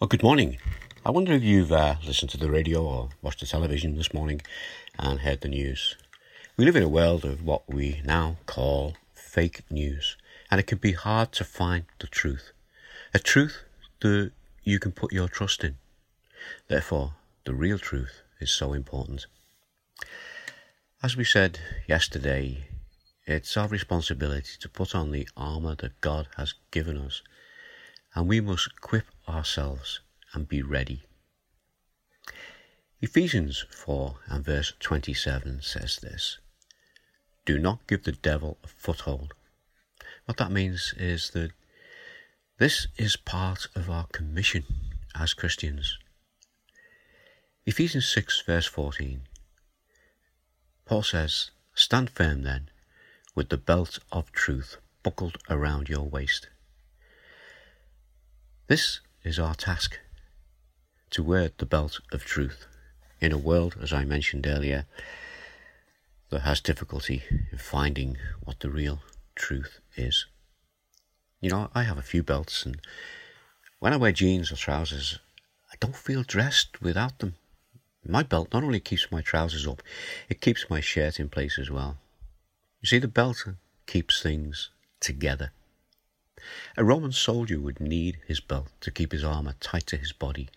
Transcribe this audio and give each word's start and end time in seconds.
Well, 0.00 0.08
good 0.08 0.24
morning. 0.24 0.58
I 1.06 1.12
wonder 1.12 1.32
if 1.34 1.44
you've 1.44 1.70
uh, 1.70 1.94
listened 2.04 2.28
to 2.32 2.36
the 2.36 2.50
radio 2.50 2.84
or 2.84 3.10
watched 3.22 3.38
the 3.38 3.46
television 3.46 3.96
this 3.96 4.12
morning 4.12 4.42
and 4.98 5.20
heard 5.20 5.40
the 5.40 5.48
news. 5.48 5.94
We 6.56 6.64
live 6.64 6.74
in 6.74 6.82
a 6.82 6.88
world 6.88 7.24
of 7.24 7.44
what 7.44 7.72
we 7.72 8.02
now 8.04 8.38
call 8.44 8.96
fake 9.14 9.62
news, 9.70 10.16
and 10.50 10.58
it 10.58 10.66
can 10.66 10.78
be 10.78 10.94
hard 10.94 11.30
to 11.34 11.44
find 11.44 11.84
the 12.00 12.08
truth. 12.08 12.50
A 13.14 13.20
truth 13.20 13.62
that 14.00 14.32
you 14.64 14.80
can 14.80 14.90
put 14.90 15.12
your 15.12 15.28
trust 15.28 15.62
in. 15.62 15.76
Therefore, 16.66 17.14
the 17.44 17.54
real 17.54 17.78
truth 17.78 18.22
is 18.40 18.50
so 18.50 18.72
important. 18.72 19.26
As 21.04 21.16
we 21.16 21.24
said 21.24 21.60
yesterday, 21.86 22.66
it's 23.26 23.56
our 23.56 23.68
responsibility 23.68 24.58
to 24.58 24.68
put 24.68 24.92
on 24.92 25.12
the 25.12 25.28
armour 25.36 25.76
that 25.76 26.00
God 26.00 26.26
has 26.36 26.54
given 26.72 26.98
us 26.98 27.22
and 28.14 28.28
we 28.28 28.40
must 28.40 28.68
equip 28.68 29.06
ourselves 29.28 30.00
and 30.32 30.48
be 30.48 30.62
ready. 30.62 31.02
Ephesians 33.00 33.64
4 33.70 34.16
and 34.28 34.44
verse 34.44 34.72
27 34.80 35.60
says 35.62 35.98
this 36.00 36.38
Do 37.44 37.58
not 37.58 37.86
give 37.86 38.04
the 38.04 38.12
devil 38.12 38.58
a 38.62 38.68
foothold. 38.68 39.34
What 40.24 40.38
that 40.38 40.52
means 40.52 40.94
is 40.96 41.30
that 41.30 41.50
this 42.58 42.86
is 42.96 43.16
part 43.16 43.66
of 43.74 43.90
our 43.90 44.06
commission 44.06 44.64
as 45.14 45.34
Christians. 45.34 45.98
Ephesians 47.66 48.06
6 48.08 48.42
verse 48.46 48.66
14 48.66 49.22
Paul 50.84 51.02
says, 51.02 51.50
Stand 51.74 52.10
firm 52.10 52.42
then, 52.42 52.68
with 53.34 53.48
the 53.48 53.56
belt 53.56 53.98
of 54.12 54.30
truth 54.32 54.76
buckled 55.02 55.38
around 55.50 55.88
your 55.88 56.04
waist 56.04 56.48
this 58.66 59.00
is 59.22 59.38
our 59.38 59.54
task 59.54 59.98
to 61.10 61.22
wear 61.22 61.50
the 61.58 61.66
belt 61.66 62.00
of 62.12 62.24
truth 62.24 62.66
in 63.20 63.30
a 63.30 63.38
world, 63.38 63.76
as 63.82 63.92
I 63.92 64.04
mentioned 64.04 64.46
earlier, 64.46 64.86
that 66.30 66.40
has 66.40 66.60
difficulty 66.60 67.22
in 67.52 67.58
finding 67.58 68.16
what 68.42 68.60
the 68.60 68.70
real 68.70 69.00
truth 69.34 69.80
is. 69.96 70.26
You 71.40 71.50
know, 71.50 71.70
I 71.74 71.82
have 71.82 71.98
a 71.98 72.02
few 72.02 72.22
belts, 72.22 72.64
and 72.64 72.80
when 73.80 73.92
I 73.92 73.98
wear 73.98 74.12
jeans 74.12 74.50
or 74.50 74.56
trousers, 74.56 75.18
I 75.70 75.76
don't 75.78 75.94
feel 75.94 76.22
dressed 76.22 76.80
without 76.80 77.18
them. 77.18 77.34
My 78.06 78.22
belt 78.22 78.48
not 78.52 78.64
only 78.64 78.80
keeps 78.80 79.12
my 79.12 79.20
trousers 79.20 79.66
up, 79.66 79.82
it 80.28 80.40
keeps 80.40 80.70
my 80.70 80.80
shirt 80.80 81.20
in 81.20 81.28
place 81.28 81.58
as 81.58 81.70
well. 81.70 81.98
You 82.80 82.86
see, 82.86 82.98
the 82.98 83.08
belt 83.08 83.44
keeps 83.86 84.22
things 84.22 84.70
together. 85.00 85.52
A 86.76 86.84
Roman 86.84 87.12
soldier 87.12 87.60
would 87.60 87.80
need 87.80 88.18
his 88.26 88.40
belt 88.40 88.68
to 88.80 88.90
keep 88.90 89.12
his 89.12 89.24
armour 89.24 89.54
tight 89.60 89.86
to 89.88 89.96
his 89.96 90.12
body, 90.12 90.48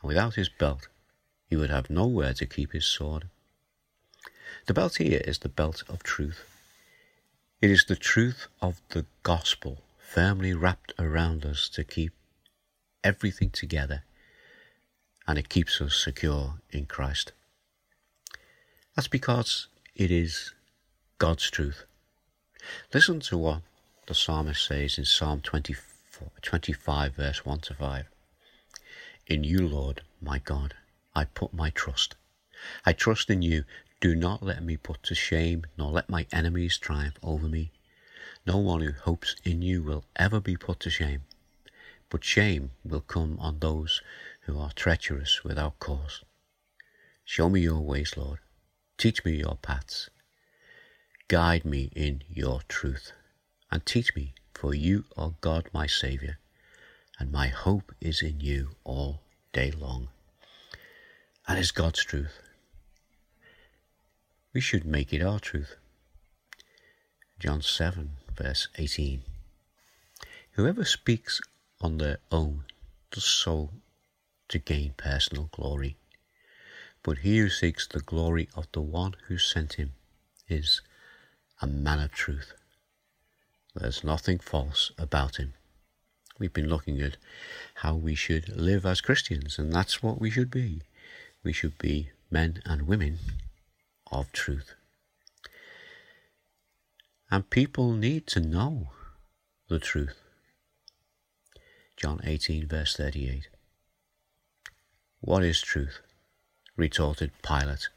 and 0.00 0.08
without 0.08 0.34
his 0.34 0.48
belt 0.48 0.88
he 1.48 1.56
would 1.56 1.70
have 1.70 1.90
nowhere 1.90 2.34
to 2.34 2.46
keep 2.46 2.72
his 2.72 2.86
sword. 2.86 3.28
The 4.66 4.74
belt 4.74 4.96
here 4.96 5.22
is 5.24 5.38
the 5.38 5.48
belt 5.48 5.82
of 5.88 6.02
truth. 6.02 6.44
It 7.60 7.70
is 7.70 7.84
the 7.84 7.96
truth 7.96 8.46
of 8.60 8.80
the 8.90 9.06
gospel 9.22 9.82
firmly 9.98 10.54
wrapped 10.54 10.92
around 10.98 11.44
us 11.44 11.68
to 11.70 11.84
keep 11.84 12.12
everything 13.02 13.50
together, 13.50 14.04
and 15.26 15.38
it 15.38 15.48
keeps 15.48 15.80
us 15.80 15.94
secure 15.94 16.60
in 16.70 16.86
Christ. 16.86 17.32
That's 18.94 19.08
because 19.08 19.68
it 19.94 20.10
is 20.10 20.52
God's 21.18 21.50
truth. 21.50 21.84
Listen 22.92 23.20
to 23.20 23.38
what 23.38 23.62
the 24.08 24.14
psalmist 24.14 24.64
says 24.64 24.96
in 24.96 25.04
Psalm 25.04 25.42
25, 25.42 27.14
verse 27.14 27.44
1 27.44 27.60
to 27.60 27.74
5. 27.74 28.06
In 29.26 29.44
you, 29.44 29.68
Lord, 29.68 30.00
my 30.22 30.38
God, 30.38 30.72
I 31.14 31.26
put 31.26 31.52
my 31.52 31.68
trust. 31.68 32.14
I 32.86 32.94
trust 32.94 33.28
in 33.28 33.42
you. 33.42 33.64
Do 34.00 34.14
not 34.14 34.42
let 34.42 34.62
me 34.62 34.78
put 34.78 35.02
to 35.02 35.14
shame, 35.14 35.66
nor 35.76 35.90
let 35.90 36.08
my 36.08 36.26
enemies 36.32 36.78
triumph 36.78 37.18
over 37.22 37.48
me. 37.48 37.70
No 38.46 38.56
one 38.56 38.80
who 38.80 38.92
hopes 38.92 39.36
in 39.44 39.60
you 39.60 39.82
will 39.82 40.06
ever 40.16 40.40
be 40.40 40.56
put 40.56 40.80
to 40.80 40.90
shame, 40.90 41.24
but 42.08 42.24
shame 42.24 42.70
will 42.82 43.02
come 43.02 43.38
on 43.38 43.58
those 43.58 44.00
who 44.44 44.58
are 44.58 44.72
treacherous 44.72 45.44
without 45.44 45.78
cause. 45.80 46.24
Show 47.26 47.50
me 47.50 47.60
your 47.60 47.82
ways, 47.82 48.16
Lord. 48.16 48.38
Teach 48.96 49.22
me 49.26 49.32
your 49.32 49.58
paths. 49.60 50.08
Guide 51.28 51.66
me 51.66 51.90
in 51.94 52.22
your 52.30 52.62
truth 52.68 53.12
and 53.70 53.84
teach 53.84 54.14
me, 54.14 54.34
for 54.54 54.74
you 54.74 55.04
are 55.16 55.34
God 55.40 55.68
my 55.72 55.86
Saviour, 55.86 56.38
and 57.18 57.30
my 57.30 57.48
hope 57.48 57.94
is 58.00 58.22
in 58.22 58.40
you 58.40 58.70
all 58.84 59.20
day 59.52 59.70
long. 59.70 60.08
That 61.46 61.58
is 61.58 61.70
God's 61.70 62.04
truth. 62.04 62.40
We 64.52 64.60
should 64.60 64.84
make 64.84 65.12
it 65.12 65.22
our 65.22 65.38
truth. 65.38 65.76
John 67.38 67.62
7, 67.62 68.10
verse 68.36 68.68
18. 68.76 69.22
Whoever 70.52 70.84
speaks 70.84 71.40
on 71.80 71.98
their 71.98 72.18
own 72.32 72.64
does 73.10 73.24
so 73.24 73.70
to 74.48 74.58
gain 74.58 74.94
personal 74.96 75.48
glory. 75.52 75.96
But 77.02 77.18
he 77.18 77.38
who 77.38 77.48
seeks 77.48 77.86
the 77.86 78.00
glory 78.00 78.48
of 78.56 78.66
the 78.72 78.80
one 78.80 79.14
who 79.28 79.38
sent 79.38 79.74
him 79.74 79.92
is 80.48 80.80
a 81.62 81.66
man 81.66 82.00
of 82.00 82.12
truth. 82.12 82.54
There's 83.80 84.02
nothing 84.02 84.40
false 84.40 84.90
about 84.98 85.36
him. 85.36 85.54
We've 86.38 86.52
been 86.52 86.68
looking 86.68 87.00
at 87.00 87.16
how 87.76 87.94
we 87.94 88.16
should 88.16 88.48
live 88.56 88.84
as 88.84 89.00
Christians, 89.00 89.58
and 89.58 89.72
that's 89.72 90.02
what 90.02 90.20
we 90.20 90.30
should 90.30 90.50
be. 90.50 90.82
We 91.44 91.52
should 91.52 91.78
be 91.78 92.10
men 92.30 92.60
and 92.66 92.88
women 92.88 93.18
of 94.10 94.32
truth. 94.32 94.74
And 97.30 97.50
people 97.50 97.92
need 97.92 98.26
to 98.28 98.40
know 98.40 98.90
the 99.68 99.78
truth. 99.78 100.20
John 101.96 102.20
18, 102.24 102.66
verse 102.66 102.96
38. 102.96 103.48
What 105.20 105.44
is 105.44 105.60
truth? 105.60 106.00
retorted 106.76 107.30
Pilate. 107.42 107.88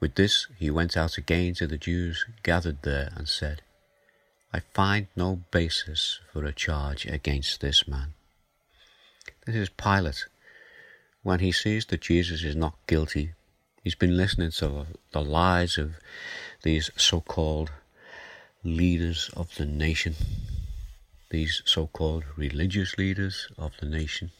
With 0.00 0.14
this 0.14 0.46
he 0.56 0.70
went 0.70 0.96
out 0.96 1.16
again 1.16 1.54
to 1.54 1.66
the 1.66 1.78
Jews 1.78 2.24
gathered 2.42 2.82
there 2.82 3.12
and 3.16 3.28
said, 3.28 3.62
I 4.50 4.60
find 4.60 5.08
no 5.14 5.42
basis 5.50 6.20
for 6.32 6.44
a 6.44 6.52
charge 6.52 7.04
against 7.04 7.60
this 7.60 7.86
man. 7.86 8.14
This 9.44 9.56
is 9.56 9.68
Pilate. 9.68 10.24
When 11.22 11.40
he 11.40 11.52
sees 11.52 11.84
that 11.86 12.00
Jesus 12.00 12.42
is 12.42 12.56
not 12.56 12.78
guilty, 12.86 13.32
he's 13.84 13.94
been 13.94 14.16
listening 14.16 14.50
to 14.52 14.86
the 15.12 15.20
lies 15.20 15.76
of 15.76 15.96
these 16.62 16.90
so 16.96 17.20
called 17.20 17.70
leaders 18.64 19.30
of 19.36 19.54
the 19.56 19.66
nation, 19.66 20.14
these 21.30 21.62
so 21.66 21.86
called 21.86 22.24
religious 22.34 22.96
leaders 22.96 23.48
of 23.58 23.72
the 23.80 23.86
nation, 23.86 24.30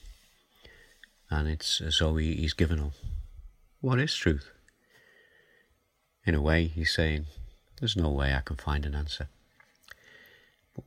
and 1.30 1.48
it's 1.48 1.82
as 1.82 1.98
though 1.98 2.16
he, 2.16 2.34
he's 2.34 2.54
given 2.54 2.80
up. 2.80 2.92
What 3.82 4.00
is 4.00 4.14
truth? 4.14 4.50
In 6.24 6.34
a 6.34 6.40
way, 6.40 6.66
he's 6.66 6.94
saying, 6.94 7.26
There's 7.78 7.96
no 7.96 8.08
way 8.10 8.34
I 8.34 8.40
can 8.40 8.56
find 8.56 8.86
an 8.86 8.94
answer. 8.94 9.28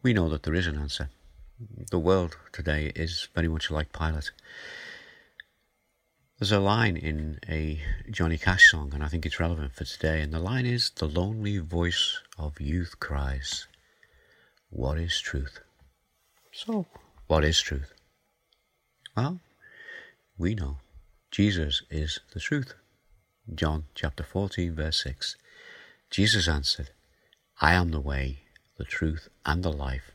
We 0.03 0.13
know 0.13 0.29
that 0.29 0.43
there 0.43 0.53
is 0.53 0.67
an 0.67 0.77
answer. 0.77 1.09
The 1.91 1.99
world 1.99 2.37
today 2.51 2.91
is 2.95 3.27
very 3.35 3.47
much 3.47 3.69
like 3.69 3.93
Pilate. 3.93 4.31
There's 6.39 6.51
a 6.51 6.59
line 6.59 6.97
in 6.97 7.39
a 7.47 7.79
Johnny 8.09 8.37
Cash 8.37 8.71
song, 8.71 8.93
and 8.93 9.03
I 9.03 9.07
think 9.07 9.25
it's 9.25 9.39
relevant 9.39 9.73
for 9.73 9.83
today, 9.83 10.21
and 10.21 10.33
the 10.33 10.39
line 10.39 10.65
is 10.65 10.89
The 10.89 11.07
lonely 11.07 11.59
voice 11.59 12.19
of 12.37 12.59
youth 12.59 12.99
cries, 12.99 13.67
What 14.69 14.97
is 14.97 15.19
truth? 15.19 15.59
So, 16.51 16.87
what 17.27 17.43
is 17.43 17.61
truth? 17.61 17.93
Well, 19.15 19.39
we 20.37 20.55
know 20.55 20.77
Jesus 21.29 21.83
is 21.91 22.19
the 22.33 22.39
truth. 22.39 22.73
John 23.53 23.85
chapter 23.93 24.23
14, 24.23 24.73
verse 24.73 25.03
6. 25.03 25.35
Jesus 26.09 26.47
answered, 26.47 26.89
I 27.59 27.73
am 27.73 27.91
the 27.91 27.99
way, 27.99 28.39
the 28.81 28.85
truth, 28.85 29.29
and 29.45 29.61
the 29.61 29.71
life. 29.71 30.09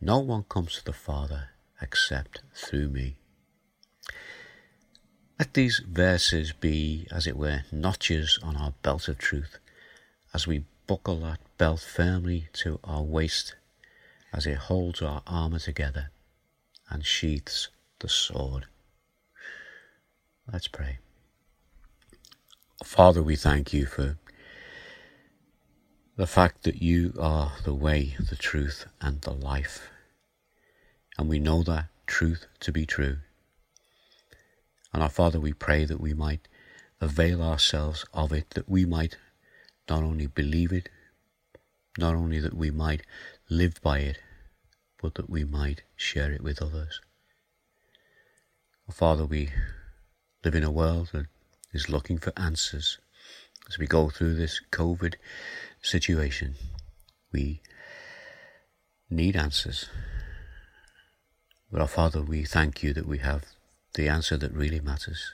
No 0.00 0.18
one 0.18 0.42
comes 0.48 0.74
to 0.74 0.84
the 0.84 0.92
Father 0.92 1.50
except 1.80 2.42
through 2.52 2.88
me. 2.88 3.14
Let 5.38 5.54
these 5.54 5.78
verses 5.78 6.52
be, 6.52 7.06
as 7.12 7.28
it 7.28 7.36
were, 7.36 7.62
notches 7.70 8.40
on 8.42 8.56
our 8.56 8.72
belt 8.82 9.06
of 9.06 9.18
truth 9.18 9.58
as 10.32 10.48
we 10.48 10.64
buckle 10.88 11.20
that 11.20 11.38
belt 11.56 11.82
firmly 11.82 12.48
to 12.54 12.80
our 12.82 13.02
waist 13.02 13.54
as 14.32 14.44
it 14.44 14.66
holds 14.66 15.00
our 15.00 15.22
armour 15.24 15.60
together 15.60 16.10
and 16.90 17.06
sheaths 17.06 17.68
the 18.00 18.08
sword. 18.08 18.66
Let's 20.52 20.66
pray. 20.66 20.98
Father, 22.82 23.22
we 23.22 23.36
thank 23.36 23.72
you 23.72 23.86
for 23.86 24.16
the 26.16 26.26
fact 26.28 26.62
that 26.62 26.80
you 26.80 27.12
are 27.18 27.52
the 27.64 27.74
way, 27.74 28.14
the 28.30 28.36
truth, 28.36 28.86
and 29.00 29.20
the 29.22 29.32
life. 29.32 29.88
And 31.18 31.28
we 31.28 31.40
know 31.40 31.62
that 31.64 31.86
truth 32.06 32.46
to 32.60 32.70
be 32.70 32.86
true. 32.86 33.18
And 34.92 35.02
our 35.02 35.08
Father, 35.08 35.40
we 35.40 35.52
pray 35.52 35.84
that 35.84 36.00
we 36.00 36.14
might 36.14 36.46
avail 37.00 37.42
ourselves 37.42 38.04
of 38.14 38.32
it, 38.32 38.50
that 38.50 38.68
we 38.68 38.84
might 38.84 39.16
not 39.88 40.04
only 40.04 40.28
believe 40.28 40.72
it, 40.72 40.88
not 41.98 42.14
only 42.14 42.38
that 42.38 42.54
we 42.54 42.70
might 42.70 43.02
live 43.50 43.80
by 43.82 43.98
it, 43.98 44.18
but 45.02 45.14
that 45.14 45.28
we 45.28 45.44
might 45.44 45.82
share 45.96 46.30
it 46.30 46.42
with 46.42 46.62
others. 46.62 47.00
Our 48.88 48.94
Father, 48.94 49.26
we 49.26 49.50
live 50.44 50.54
in 50.54 50.64
a 50.64 50.70
world 50.70 51.10
that 51.12 51.26
is 51.72 51.88
looking 51.88 52.18
for 52.18 52.32
answers 52.36 52.98
as 53.68 53.78
we 53.78 53.86
go 53.86 54.10
through 54.10 54.34
this 54.34 54.60
COVID 54.70 55.14
situation. 55.84 56.54
We 57.32 57.60
need 59.10 59.36
answers. 59.36 59.88
But 61.70 61.80
our 61.80 61.88
Father, 61.88 62.22
we 62.22 62.44
thank 62.44 62.82
you 62.82 62.92
that 62.94 63.06
we 63.06 63.18
have 63.18 63.44
the 63.94 64.08
answer 64.08 64.36
that 64.36 64.52
really 64.52 64.80
matters, 64.80 65.32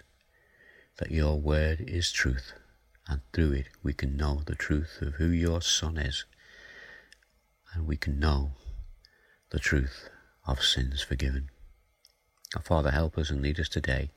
that 0.99 1.11
your 1.11 1.38
word 1.38 1.81
is 1.81 2.12
truth, 2.12 2.52
and 3.06 3.20
through 3.32 3.52
it 3.52 3.67
we 3.82 3.93
can 3.93 4.17
know 4.17 4.43
the 4.44 4.55
truth 4.55 4.99
of 5.00 5.14
who 5.14 5.29
your 5.29 5.62
Son 5.62 5.97
is, 5.97 6.25
and 7.73 7.87
we 7.87 7.97
can 7.97 8.19
know 8.19 8.52
the 9.50 9.58
truth 9.58 10.08
of 10.47 10.62
sins 10.62 11.02
forgiven. 11.02 11.49
Our 12.56 12.62
Father, 12.62 12.91
help 12.91 13.17
us 13.17 13.31
and 13.31 13.41
lead 13.41 13.61
us 13.61 13.69
today 13.69 14.11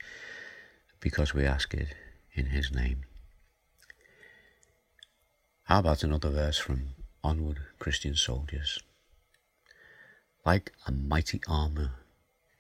because 1.00 1.34
we 1.34 1.46
ask 1.46 1.74
it 1.74 1.90
in 2.34 2.48
His 2.48 2.72
name. 2.72 3.04
How 5.68 5.80
about 5.80 6.04
another 6.04 6.30
verse 6.30 6.58
from 6.58 6.90
Onward 7.24 7.60
Christian 7.80 8.16
Soldiers? 8.16 8.80
Like 10.46 10.74
a 10.86 10.92
mighty 10.92 11.40
armor, 11.48 11.92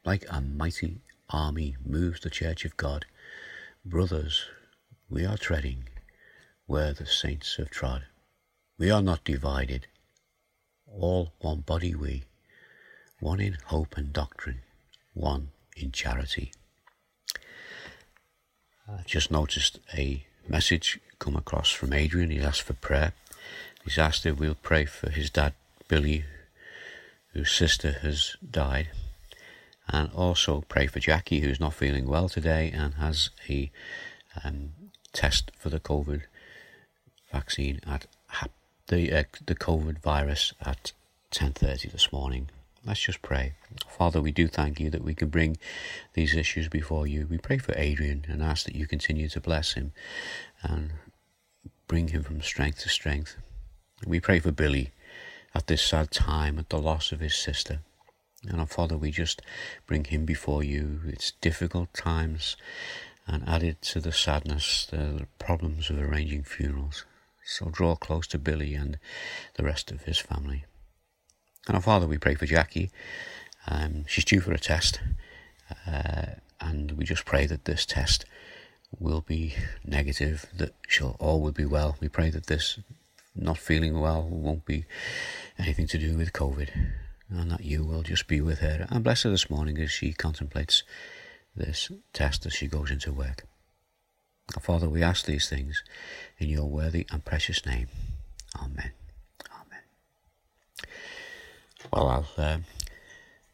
like 0.06 0.24
a 0.30 0.40
mighty 0.40 1.02
army 1.30 1.76
moves 1.86 2.22
the 2.22 2.30
Church 2.30 2.64
of 2.64 2.78
God. 2.78 3.06
Brothers, 3.84 4.46
we 5.10 5.26
are 5.26 5.38
treading 5.38 5.90
where 6.66 6.94
the 6.94 7.06
saints 7.06 7.58
have 7.58 7.70
trod. 7.70 8.06
We 8.78 8.90
are 8.90 9.02
not 9.02 9.26
divided, 9.26 9.88
all 10.88 11.34
one 11.40 11.60
body 11.60 11.94
we, 11.94 12.24
one 13.20 13.42
in 13.42 13.58
hope 13.66 13.98
and 13.98 14.14
doctrine, 14.14 14.62
one 15.14 15.52
in 15.76 15.92
charity. 15.92 16.54
I 18.88 19.02
just 19.06 19.30
noticed 19.30 19.80
a 19.94 20.26
message 20.48 21.00
come 21.19 21.36
across 21.36 21.72
from 21.72 21.94
Adrian. 21.94 22.30
He 22.30 22.40
asked 22.40 22.63
for 22.63 22.74
prayer. 22.74 23.13
He's 23.84 23.98
asked 23.98 24.25
if 24.25 24.40
we'll 24.40 24.56
pray 24.56 24.86
for 24.86 25.10
his 25.10 25.30
dad, 25.30 25.54
Billy, 25.88 26.25
whose 27.34 27.51
sister 27.51 27.94
has 28.01 28.36
died, 28.50 28.90
and 29.90 30.10
also 30.13 30.63
pray 30.69 30.88
for 30.88 31.00
Jackie, 31.00 31.42
who's 31.42 31.60
not 31.60 31.74
feeling 31.74 32.07
well 32.07 32.30
today 32.30 32.72
and 32.74 32.95
has 32.95 33.30
a 33.50 33.72
um, 34.44 34.72
test 35.12 35.51
for 35.57 35.69
the 35.69 35.80
COVID 35.80 36.24
vaccine 37.31 37.80
at 37.86 38.06
the 38.88 39.12
uh, 39.12 39.24
the 39.46 39.56
COVID 39.56 40.00
virus 40.00 40.54
at 40.62 40.92
10:30 41.31 41.92
this 41.92 42.12
morning. 42.12 42.50
Let's 42.86 43.00
just 43.00 43.22
pray. 43.22 43.54
Father, 43.88 44.22
we 44.22 44.32
do 44.32 44.50
thank 44.50 44.80
you 44.80 44.90
that 44.90 45.04
we 45.04 45.16
can 45.16 45.30
bring 45.30 45.58
these 46.14 46.36
issues 46.36 46.68
before 46.68 47.08
you. 47.08 47.28
We 47.28 47.38
pray 47.38 47.58
for 47.58 47.74
Adrian 47.78 48.26
and 48.28 48.42
ask 48.42 48.66
that 48.66 48.76
you 48.76 48.88
continue 48.88 49.30
to 49.30 49.40
bless 49.40 49.74
him 49.74 49.94
and 50.62 50.92
bring 51.88 52.10
him 52.10 52.24
from 52.24 52.42
strength 52.42 52.80
to 52.80 52.90
strength. 52.90 53.38
We 54.06 54.20
pray 54.20 54.40
for 54.40 54.52
Billy 54.52 54.92
at 55.56 55.68
this 55.68 55.82
sad 55.82 56.12
time 56.12 56.60
at 56.60 56.70
the 56.70 56.78
loss 56.78 57.14
of 57.14 57.22
his 57.22 57.36
sister. 57.36 57.80
And 58.50 58.60
our 58.60 58.68
Father, 58.68 58.98
we 58.98 59.12
just 59.12 59.42
bring 59.88 60.04
him 60.04 60.26
before 60.26 60.62
you. 60.62 61.00
It's 61.06 61.32
difficult 61.40 61.94
times, 61.94 62.58
and 63.26 63.48
added 63.48 63.82
to 63.84 64.02
the 64.02 64.12
sadness, 64.12 64.86
the 64.92 65.28
problems 65.40 65.90
of 65.90 65.98
arranging 65.98 66.44
funerals. 66.44 67.06
So 67.46 67.68
draw 67.68 67.96
close 67.96 68.28
to 68.28 68.38
Billy 68.38 68.74
and 68.76 69.00
the 69.56 69.64
rest 69.64 69.92
of 69.92 70.04
his 70.04 70.18
family. 70.18 70.66
And 71.68 71.75
our 71.75 71.81
Father, 71.81 72.07
we 72.07 72.18
pray 72.18 72.36
for 72.36 72.45
Jackie. 72.45 72.92
Um, 73.68 74.06
she's 74.07 74.25
due 74.25 74.42
for 74.42 74.51
a 74.51 74.60
test, 74.60 75.00
uh, 75.88 76.25
and 76.60 76.92
we 76.94 77.06
just 77.06 77.25
pray 77.25 77.45
that 77.45 77.65
this 77.65 77.86
test 77.86 78.25
will 79.00 79.21
be 79.21 79.56
negative, 79.86 80.45
that 80.56 80.75
she'll 80.88 81.15
all 81.19 81.42
will 81.42 81.51
be 81.51 81.65
well. 81.65 81.95
We 82.01 82.10
pray 82.10 82.30
that 82.31 82.48
this 82.48 82.80
not 83.36 83.57
feeling 83.57 84.00
well 84.00 84.27
won't 84.30 84.65
be 84.65 84.86
anything 85.57 85.88
to 85.88 85.98
do 85.98 86.18
with 86.18 86.33
COVID, 86.33 86.69
and 87.30 87.51
that 87.51 87.63
you 87.63 87.83
will 87.83 88.04
just 88.04 88.27
be 88.27 88.42
with 88.42 88.60
her 88.60 88.86
and 88.89 89.04
bless 89.04 89.24
her 89.24 89.30
this 89.30 89.50
morning 89.50 89.77
as 89.80 89.92
she 89.92 90.12
contemplates 90.12 90.83
this 91.56 91.92
test 92.12 92.45
as 92.45 92.54
she 92.54 92.68
goes 92.68 92.92
into 92.92 93.13
work. 93.13 93.48
Father, 94.60 94.89
we 94.89 95.01
ask 95.01 95.25
these 95.25 95.50
things 95.50 95.83
in 96.38 96.50
your 96.50 96.65
worthy 96.65 97.07
and 97.12 97.24
precious 97.24 97.65
name. 97.65 97.88
Amen. 98.62 98.92
Well, 101.94 102.07
I'll 102.07 102.44
uh, 102.44 102.57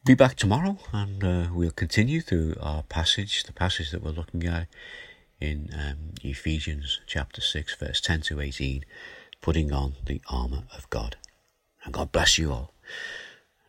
be 0.06 0.14
back 0.14 0.36
tomorrow 0.36 0.78
and 0.94 1.22
uh, 1.22 1.48
we'll 1.52 1.72
continue 1.72 2.22
through 2.22 2.56
our 2.62 2.84
passage, 2.84 3.44
the 3.44 3.52
passage 3.52 3.92
that 3.92 4.02
we're 4.02 4.12
looking 4.12 4.46
at 4.46 4.70
in 5.42 5.70
um, 5.78 6.14
Ephesians 6.24 7.02
chapter 7.06 7.42
6, 7.42 7.76
verse 7.76 8.00
10 8.00 8.22
to 8.22 8.40
18, 8.40 8.86
putting 9.42 9.74
on 9.74 9.96
the 10.06 10.22
armour 10.30 10.64
of 10.74 10.90
God. 10.90 11.18
And 11.84 11.94
God 11.94 12.14
bless 12.14 12.38
you 12.38 12.54
all. 12.54 12.74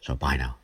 So 0.02 0.14
bye 0.14 0.36
now. 0.36 0.59